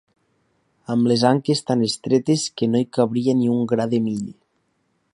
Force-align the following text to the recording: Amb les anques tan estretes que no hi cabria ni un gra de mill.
Amb 0.93 1.09
les 1.11 1.25
anques 1.31 1.61
tan 1.67 1.85
estretes 1.89 2.49
que 2.61 2.73
no 2.73 2.83
hi 2.85 2.89
cabria 2.99 3.39
ni 3.43 3.55
un 3.59 3.65
gra 3.75 3.89
de 3.93 4.05
mill. 4.11 4.29